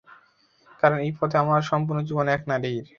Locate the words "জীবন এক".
2.07-2.41